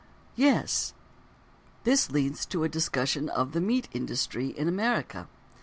("Yes.") 0.35 0.95
This 1.83 2.09
leads 2.09 2.47
to 2.47 2.63
a 2.63 2.67
discussion 2.67 3.29
of: 3.29 3.51
"The 3.51 3.61
Meat 3.61 3.87
Industry 3.91 4.47
in 4.47 4.67
America." 4.67 5.27